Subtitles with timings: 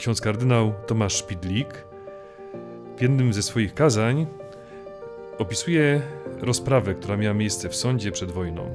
[0.00, 1.84] ksiądz kardynał Tomasz Szpidlik
[2.96, 4.26] w jednym ze swoich kazań
[5.38, 6.02] opisuje
[6.40, 8.74] rozprawę, która miała miejsce w sądzie przed wojną.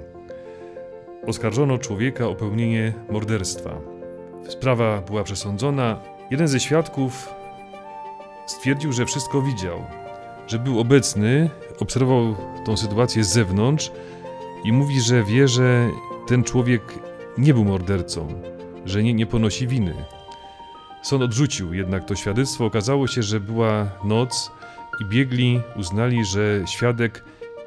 [1.28, 3.82] Oskarżono człowieka o pełnienie morderstwa.
[4.50, 6.02] Sprawa była przesądzona.
[6.32, 7.30] Jeden ze świadków
[8.48, 9.84] stwierdził, że wszystko widział,
[10.48, 11.50] że był obecny,
[11.80, 12.36] obserwował
[12.66, 13.92] tą sytuację z zewnątrz
[14.64, 15.90] i mówi, że wie, że
[16.28, 16.82] ten człowiek
[17.38, 18.28] nie był mordercą,
[18.86, 20.15] że nie, nie ponosi winy.
[21.06, 22.66] Sąd odrzucił jednak to świadectwo.
[22.66, 24.52] Okazało się, że była noc
[25.02, 27.24] i biegli uznali, że świadek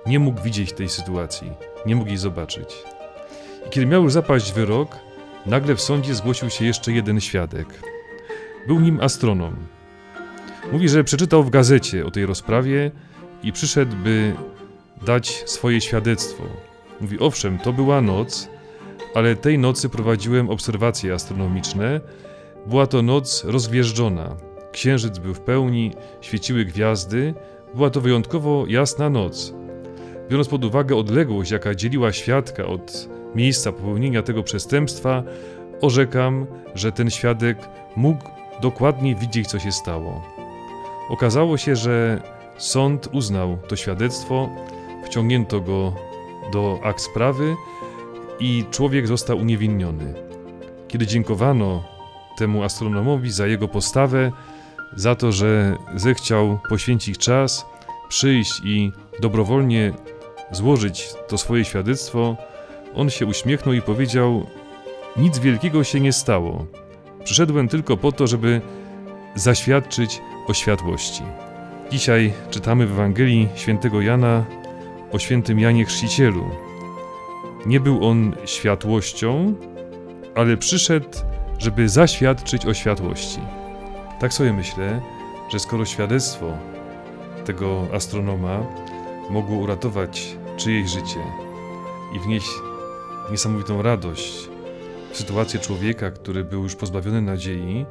[0.06, 1.52] nie mógł widzieć tej sytuacji,
[1.86, 2.74] nie mógł jej zobaczyć.
[3.66, 4.96] I kiedy miał już zapaść wyrok,
[5.46, 7.68] nagle w sądzie zgłosił się jeszcze jeden świadek.
[8.66, 9.56] Był nim astronom.
[10.72, 12.90] Mówi, że przeczytał w gazecie o tej rozprawie
[13.42, 14.34] i przyszedł, by
[15.06, 16.44] dać swoje świadectwo.
[17.00, 18.48] Mówi, owszem, to była noc,
[19.14, 22.00] ale tej nocy prowadziłem obserwacje astronomiczne.
[22.68, 24.36] Była to noc rozgwieżdżona.
[24.72, 27.34] Księżyc był w pełni, świeciły gwiazdy.
[27.74, 29.54] Była to wyjątkowo jasna noc.
[30.30, 35.22] Biorąc pod uwagę odległość, jaka dzieliła świadka od miejsca popełnienia tego przestępstwa,
[35.80, 37.58] orzekam, że ten świadek
[37.96, 38.24] mógł
[38.62, 40.22] dokładnie widzieć, co się stało.
[41.10, 42.22] Okazało się, że
[42.58, 44.48] sąd uznał to świadectwo,
[45.04, 45.92] wciągnięto go
[46.52, 47.54] do akt sprawy
[48.40, 50.14] i człowiek został uniewinniony.
[50.88, 51.97] Kiedy dziękowano
[52.38, 54.32] temu astronomowi za jego postawę,
[54.96, 57.66] za to, że zechciał poświęcić czas,
[58.08, 59.92] przyjść i dobrowolnie
[60.50, 62.36] złożyć to swoje świadectwo,
[62.94, 64.46] on się uśmiechnął i powiedział:
[65.16, 66.66] Nic wielkiego się nie stało.
[67.24, 68.60] Przyszedłem tylko po to, żeby
[69.34, 71.22] zaświadczyć o światłości.
[71.90, 74.44] Dzisiaj czytamy w Ewangelii świętego Jana
[75.12, 76.44] o świętym Janie Chrzcicielu.
[77.66, 79.54] Nie był on światłością,
[80.34, 81.08] ale przyszedł,
[81.58, 83.40] żeby zaświadczyć o światłości.
[84.20, 85.00] Tak sobie myślę,
[85.52, 86.46] że skoro świadectwo
[87.44, 88.66] tego astronoma
[89.30, 91.20] mogło uratować czyjeś życie
[92.16, 92.50] i wnieść
[93.30, 94.48] niesamowitą radość
[95.12, 97.86] w sytuację człowieka, który był już pozbawiony nadziei,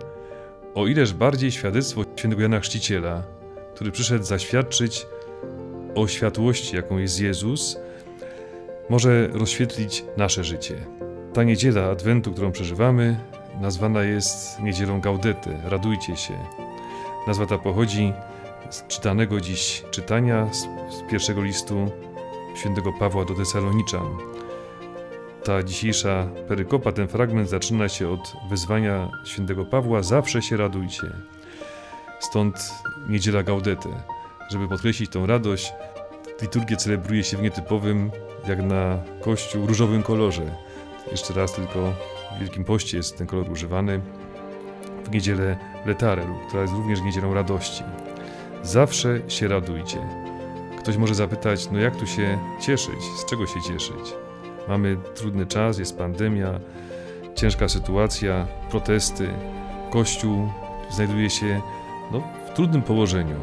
[0.75, 3.23] o ileż bardziej świadectwo świętego Jana Chrzciciela,
[3.75, 5.07] który przyszedł zaświadczyć
[5.95, 7.77] o światłości, jaką jest Jezus,
[8.89, 10.75] może rozświetlić nasze życie.
[11.33, 13.19] Ta niedziela Adwentu, którą przeżywamy,
[13.61, 16.33] nazwana jest niedzielą Gaudety, radujcie się.
[17.27, 18.13] Nazwa ta pochodzi
[18.69, 20.61] z czytanego dziś czytania z,
[20.95, 21.91] z pierwszego listu
[22.55, 24.17] świętego Pawła do Tesaloniczan.
[25.43, 31.07] Ta dzisiejsza perykopa, ten fragment zaczyna się od wezwania świętego Pawła: Zawsze się radujcie.
[32.19, 32.73] Stąd
[33.09, 33.89] niedziela Gaudete,
[34.49, 35.73] żeby podkreślić tą radość.
[36.41, 38.11] Liturgię celebruje się w nietypowym,
[38.47, 40.55] jak na kościół, różowym kolorze.
[41.11, 41.93] Jeszcze raz tylko
[42.35, 44.01] w Wielkim Poście jest ten kolor używany.
[45.05, 47.83] W niedzielę Letarę, która jest również niedzielą radości.
[48.63, 49.97] Zawsze się radujcie.
[50.79, 53.03] Ktoś może zapytać, no jak tu się cieszyć?
[53.17, 54.13] Z czego się cieszyć?
[54.67, 56.59] Mamy trudny czas, jest pandemia,
[57.35, 59.29] ciężka sytuacja, protesty.
[59.91, 60.49] Kościół
[60.89, 61.61] znajduje się
[62.11, 63.35] no, w trudnym położeniu.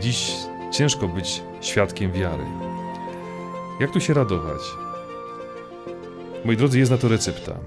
[0.00, 0.32] Dziś
[0.72, 2.44] ciężko być świadkiem wiary.
[3.80, 4.83] Jak tu się radować?
[6.44, 7.58] Moi drodzy, jest na to recepta.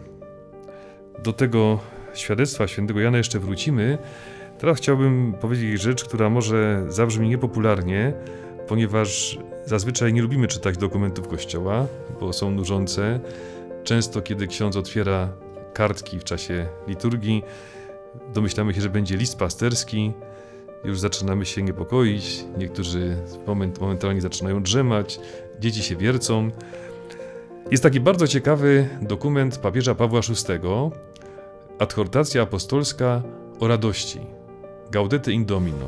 [1.23, 1.79] Do tego
[2.13, 3.97] świadectwa świętego Jana jeszcze wrócimy.
[4.59, 8.13] Teraz chciałbym powiedzieć rzecz, która może zabrzmi niepopularnie,
[8.67, 11.88] ponieważ zazwyczaj nie lubimy czytać dokumentów Kościoła,
[12.19, 13.19] bo są nużące.
[13.83, 15.33] Często, kiedy ksiądz otwiera
[15.73, 17.44] kartki w czasie liturgii,
[18.33, 20.13] domyślamy się, że będzie list pasterski,
[20.83, 23.17] już zaczynamy się niepokoić, niektórzy
[23.47, 25.19] moment, momentalnie zaczynają drzemać,
[25.59, 26.51] dzieci się wiercą.
[27.72, 30.69] Jest taki bardzo ciekawy dokument papieża Pawła VI,
[31.79, 33.22] adhortacja apostolska
[33.59, 34.19] o radości,
[34.91, 35.88] Gaudete in Domino.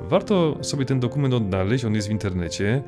[0.00, 2.82] Warto sobie ten dokument odnaleźć, on jest w internecie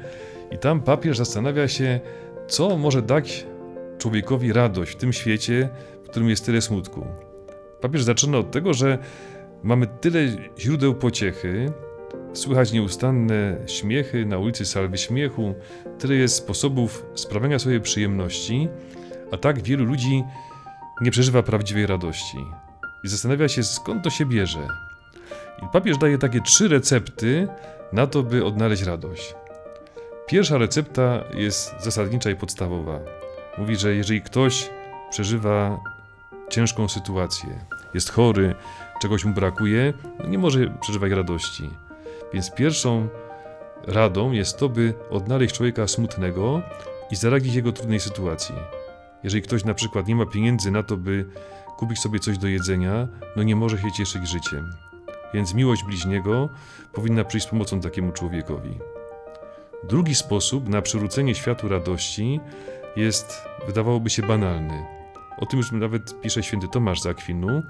[0.51, 2.01] i tam papież zastanawia się,
[2.49, 3.47] co może dać
[3.99, 5.69] człowiekowi radość w tym świecie,
[6.05, 7.07] w którym jest tyle smutku.
[7.81, 8.99] Papież zaczyna od tego, że
[9.63, 10.21] mamy tyle
[10.59, 11.73] źródeł pociechy,
[12.39, 15.55] słychać nieustanne śmiechy na ulicy Salwy Śmiechu,
[15.99, 18.69] tyle jest sposobów sprawiania sobie przyjemności,
[19.33, 20.25] a tak wielu ludzi
[21.01, 22.39] nie przeżywa prawdziwej radości.
[23.05, 24.69] I zastanawia się, skąd to się bierze.
[25.63, 27.49] I papież daje takie trzy recepty
[27.93, 29.35] na to, by odnaleźć radość.
[30.27, 33.01] Pierwsza recepta jest zasadnicza i podstawowa.
[33.59, 34.71] Mówi, że jeżeli ktoś
[35.11, 35.81] przeżywa
[36.51, 37.49] ciężką sytuację,
[37.95, 38.55] jest chory,
[39.03, 41.71] czegoś mu brakuje, no nie może przeżywać radości.
[42.33, 43.09] Więc pierwszą
[43.87, 46.63] radą jest to, by odnaleźć człowieka smutnego
[47.11, 48.55] i zaradzić jego trudnej sytuacji.
[49.25, 51.27] Jeżeli ktoś na przykład nie ma pieniędzy na to, by
[51.77, 54.73] kupić sobie coś do jedzenia, no nie może się cieszyć życiem.
[55.35, 56.49] Więc miłość bliźniego
[56.93, 58.79] powinna przyjść z pomocą takiemu człowiekowi.
[59.89, 62.41] Drugi sposób na przywrócenie światu radości
[62.97, 64.85] jest, wydawałoby się, banalny.
[65.39, 67.63] O tym już nawet pisze święty Tomasz z Akwinu,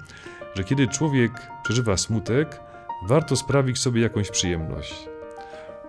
[0.55, 1.31] że kiedy człowiek
[1.63, 2.59] przeżywa smutek,
[3.05, 5.09] warto sprawić sobie jakąś przyjemność.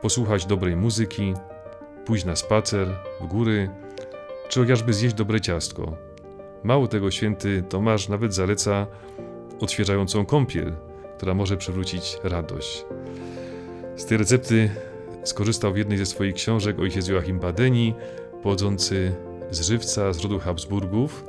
[0.03, 1.35] Posłuchać dobrej muzyki,
[2.05, 2.89] pójść na spacer,
[3.21, 3.71] w góry,
[4.49, 5.97] czy chociażby zjeść dobre ciastko.
[6.65, 8.87] Mało tego, święty Tomasz nawet zaleca
[9.61, 10.73] odświeżającą kąpiel,
[11.17, 12.85] która może przywrócić radość.
[13.97, 14.71] Z tej recepty
[15.25, 17.95] skorzystał w jednej ze swoich książek ojciec Joachim Badeni,
[18.43, 19.15] pochodzący
[19.51, 21.25] z Żywca, z rodu Habsburgów.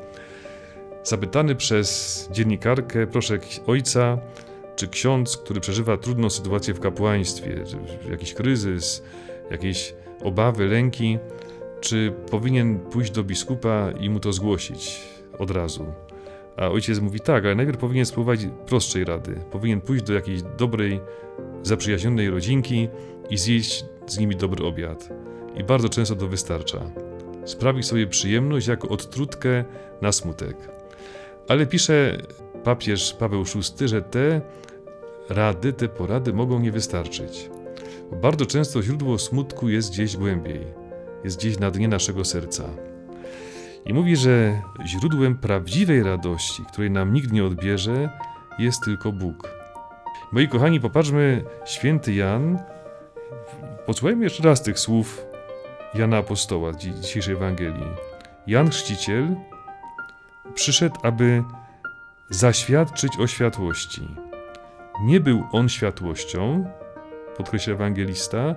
[1.04, 4.18] Zapytany przez dziennikarkę, proszę ojca,
[4.80, 7.64] czy ksiądz, który przeżywa trudną sytuację w kapłaństwie,
[8.10, 9.04] jakiś kryzys,
[9.52, 9.94] jakieś
[10.24, 11.18] obawy, lęki,
[11.82, 15.02] czy powinien pójść do biskupa i mu to zgłosić
[15.40, 15.86] od razu.
[16.58, 19.36] A ojciec mówi tak, ale najpierw powinien spróbować prostszej rady.
[19.52, 21.00] Powinien pójść do jakiejś dobrej,
[21.64, 22.90] zaprzyjaźnionej rodzinki
[23.30, 25.10] i zjeść z nimi dobry obiad.
[25.56, 26.80] I bardzo często to wystarcza.
[27.46, 29.64] Sprawić sobie przyjemność jako odtrutkę
[30.02, 30.58] na smutek.
[31.48, 32.18] Ale pisze
[32.64, 34.42] papież Paweł VI, że te
[35.30, 37.50] rady, te porady mogą nie wystarczyć.
[38.12, 40.62] Bo bardzo często źródło smutku jest gdzieś głębiej,
[41.24, 42.64] jest gdzieś na dnie naszego serca.
[43.86, 48.10] I mówi, że źródłem prawdziwej radości, której nam nikt nie odbierze,
[48.60, 49.50] jest tylko Bóg.
[50.32, 52.60] Moi kochani, popatrzmy, święty Jan,
[53.86, 55.26] posłuchajmy jeszcze raz tych słów
[55.94, 57.88] Jana Apostoła, dzisiejszej Ewangelii.
[58.48, 59.36] Jan Chrzciciel
[60.54, 61.44] przyszedł, aby
[62.30, 64.08] zaświadczyć o światłości.
[65.02, 66.66] Nie był on światłością,
[67.38, 68.56] podkreśla ewangelista,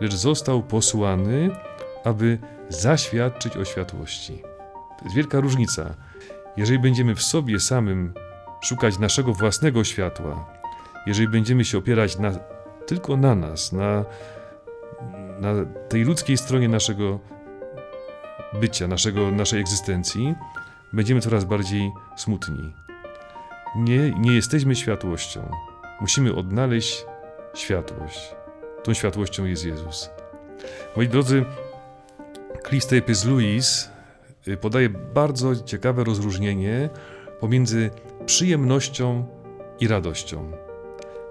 [0.00, 1.50] lecz został posłany,
[2.04, 4.42] aby zaświadczyć o światłości.
[4.98, 5.94] To jest wielka różnica.
[6.56, 8.12] Jeżeli będziemy w sobie samym
[8.60, 10.46] szukać naszego własnego światła,
[11.06, 12.32] jeżeli będziemy się opierać na,
[12.86, 14.04] tylko na nas, na,
[15.40, 15.54] na
[15.88, 17.18] tej ludzkiej stronie naszego
[18.60, 20.34] bycia, naszego, naszej egzystencji,
[20.92, 22.72] będziemy coraz bardziej smutni.
[23.76, 25.50] Nie, nie jesteśmy światłością.
[26.00, 27.04] Musimy odnaleźć
[27.54, 28.34] światłość.
[28.82, 30.10] Tą światłością jest Jezus.
[30.96, 31.44] Moi drodzy,
[32.68, 33.90] Clistepys Louis
[34.48, 36.90] y, podaje bardzo ciekawe rozróżnienie
[37.40, 37.90] pomiędzy
[38.26, 39.26] przyjemnością
[39.80, 40.50] i radością.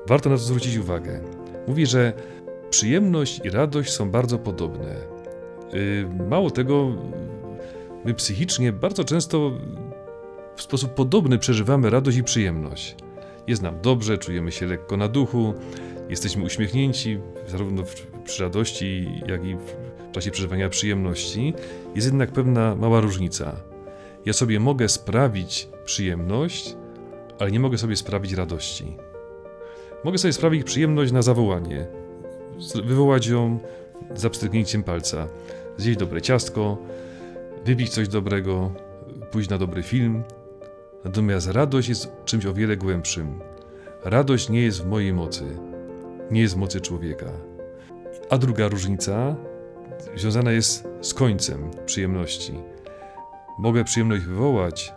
[0.07, 1.21] Warto na to zwrócić uwagę.
[1.68, 2.13] Mówi, że
[2.69, 4.95] przyjemność i radość są bardzo podobne.
[5.74, 6.95] Y, mało tego,
[8.06, 9.51] my psychicznie bardzo często
[10.59, 12.95] w sposób podobny przeżywamy radość i przyjemność.
[13.47, 15.53] Jest nam dobrze, czujemy się lekko na duchu,
[16.09, 17.83] jesteśmy uśmiechnięci, zarówno
[18.23, 21.53] przy radości, jak i w czasie przeżywania przyjemności.
[21.95, 23.56] Jest jednak pewna mała różnica.
[24.25, 26.75] Ja sobie mogę sprawić przyjemność,
[27.39, 28.97] ale nie mogę sobie sprawić radości.
[30.03, 31.88] Mogę sobie sprawić przyjemność na zawołanie,
[32.83, 33.59] wywołać ją
[34.15, 35.27] za pstryknięciem palca,
[35.77, 36.77] zjeść dobre ciastko,
[37.65, 38.71] wypić coś dobrego,
[39.31, 40.23] pójść na dobry film,
[41.06, 43.40] Natomiast radość jest czymś o wiele głębszym.
[44.04, 45.44] Radość nie jest w mojej mocy,
[46.31, 47.31] nie jest w mocy człowieka.
[48.30, 49.36] A druga różnica
[50.16, 52.54] związana jest z końcem przyjemności.
[53.60, 54.94] Mogę przyjemność wywołać,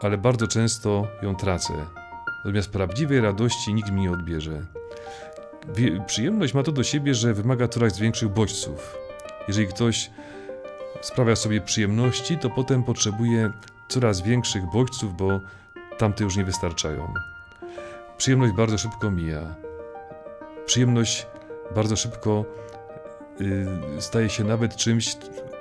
[0.00, 1.72] ale bardzo często ją tracę.
[2.44, 4.62] Natomiast prawdziwej radości nikt mi nie odbierze.
[6.06, 8.96] Przyjemność ma to do siebie, że wymaga coraz większych bodźców.
[9.48, 10.10] Jeżeli ktoś
[11.00, 13.52] sprawia sobie przyjemności, to potem potrzebuje
[13.88, 15.40] coraz większych bodźców, bo
[15.98, 17.14] tamte już nie wystarczają.
[18.16, 19.54] Przyjemność bardzo szybko mija.
[20.66, 21.26] Przyjemność
[21.74, 22.44] bardzo szybko
[23.40, 23.66] y,
[23.98, 25.16] staje się nawet czymś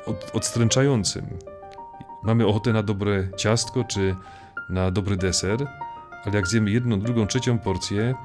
[0.06, 1.26] od, odstręczającym.
[2.24, 4.16] Mamy ochotę na dobre ciastko czy
[4.70, 5.68] na dobry deser,
[6.26, 8.16] ale jak zjemy jedną, drugą, trzecią porcję,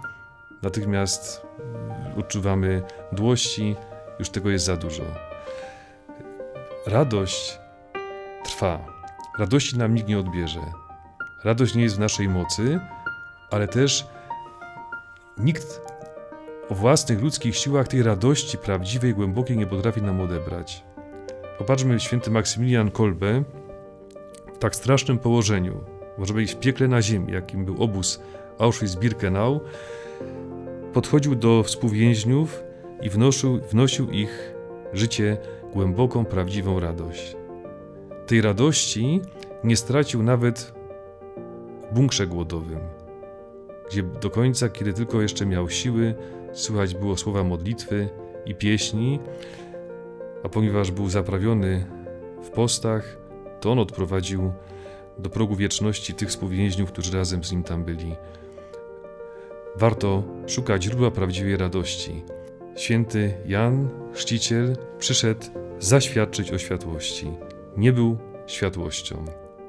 [0.62, 1.46] natychmiast
[2.18, 3.76] odczuwamy dłości,
[4.18, 5.02] już tego jest za dużo.
[6.86, 7.58] Radość
[8.44, 8.97] trwa.
[9.38, 10.60] Radości nam nikt nie odbierze.
[11.44, 12.80] Radość nie jest w naszej mocy,
[13.50, 14.06] ale też
[15.38, 15.80] nikt
[16.68, 20.84] o własnych ludzkich siłach tej radości prawdziwej, głębokiej nie potrafi nam odebrać.
[21.58, 23.42] Popatrzmy, święty Maksymilian Kolbe
[24.54, 25.84] w tak strasznym położeniu,
[26.18, 28.22] może być w piekle na ziemi, jakim był obóz
[28.58, 29.60] Auschwitz-Birkenau,
[30.92, 32.62] podchodził do współwięźniów
[33.02, 34.54] i wnosił, wnosił ich
[34.92, 35.36] życie
[35.72, 37.37] głęboką, prawdziwą radość.
[38.28, 39.20] Tej radości
[39.64, 40.74] nie stracił nawet
[41.90, 42.80] w bunkrze głodowym,
[43.90, 46.14] gdzie do końca, kiedy tylko jeszcze miał siły,
[46.52, 48.08] słychać było słowa modlitwy
[48.46, 49.20] i pieśni,
[50.42, 51.86] a ponieważ był zaprawiony
[52.42, 53.16] w postach,
[53.60, 54.52] to on odprowadził
[55.18, 58.16] do progu wieczności tych współwięźniów, którzy razem z nim tam byli.
[59.76, 62.24] Warto szukać źródła prawdziwej radości.
[62.76, 65.46] Święty Jan, chrzciciel, przyszedł
[65.78, 67.47] zaświadczyć o światłości.
[67.78, 69.24] Nie był światłością.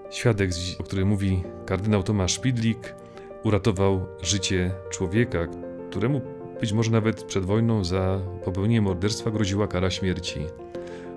[0.10, 0.50] Świadek,
[0.80, 2.96] o którym mówi kardynał Tomasz Szpidlik,
[3.44, 5.48] uratował życie człowieka,
[5.90, 6.22] któremu
[6.60, 10.40] być może nawet przed wojną za popełnienie morderstwa groziła kara śmierci.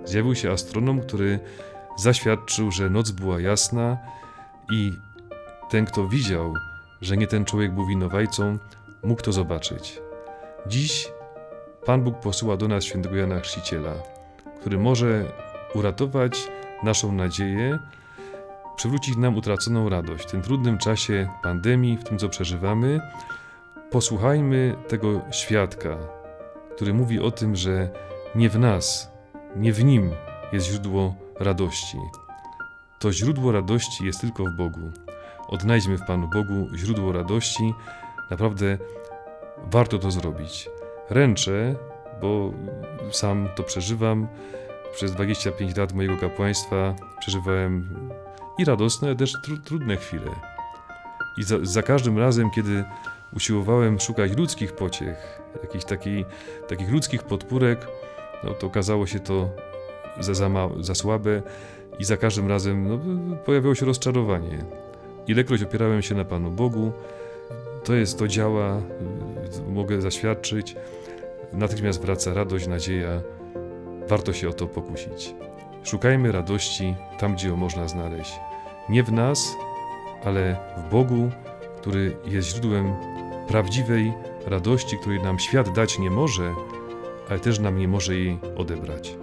[0.04, 1.40] Zjawił się astronom, który
[1.98, 3.98] zaświadczył, że noc była jasna
[4.72, 4.92] i
[5.70, 6.54] ten, kto widział,
[7.00, 8.58] że nie ten człowiek był winowajcą,
[9.02, 10.00] mógł to zobaczyć.
[10.66, 11.12] Dziś
[11.84, 13.94] Pan Bóg posyła do nas świętego Jana Chrzciciela,
[14.60, 15.24] który może
[15.74, 16.48] uratować
[16.82, 17.78] naszą nadzieję,
[18.76, 20.24] przywrócić nam utraconą radość.
[20.24, 23.00] W tym trudnym czasie pandemii, w tym co przeżywamy,
[23.90, 25.96] posłuchajmy tego świadka,
[26.74, 27.90] który mówi o tym, że
[28.34, 29.12] nie w nas,
[29.56, 30.10] nie w nim
[30.52, 31.98] jest źródło radości.
[32.98, 34.90] To źródło radości jest tylko w Bogu.
[35.48, 37.74] Odnajdźmy w Panu Bogu źródło radości.
[38.30, 38.78] Naprawdę
[39.70, 40.70] warto to zrobić.
[41.10, 41.74] Ręczę,
[42.20, 42.52] bo
[43.10, 44.28] sam to przeżywam.
[44.92, 47.88] Przez 25 lat mojego kapłaństwa przeżywałem
[48.58, 50.30] i radosne, ale też tru trudne chwile.
[51.38, 52.84] I za, za, każdym razem, kiedy
[53.36, 56.24] usiłowałem szukać ludzkich pociech, jakichś taki,
[56.68, 57.86] takich ludzkich podpórek,
[58.44, 59.50] no to okazało się to
[60.20, 61.42] za, za, za słabe
[61.98, 62.98] i za każdym razem no,
[63.36, 64.64] pojawiało się rozczarowanie.
[65.26, 66.92] Ilekroć opierałem się na Panu Bogu,
[67.84, 68.82] to jest, to działa,
[69.68, 70.76] mogę zaświadczyć,
[71.52, 73.22] natychmiast wraca radość, nadzieja,
[74.12, 75.34] warto się o to pokusić.
[75.82, 78.40] Szukajmy radości tam, gdzie ją można znaleźć.
[78.88, 79.56] Nie w nas,
[80.24, 81.30] ale w Bogu,
[81.76, 82.94] który jest źródłem
[83.48, 84.12] prawdziwej
[84.46, 86.54] radości, której nam świat dać nie może,
[87.28, 89.16] ale też nam nie może jej odebrać.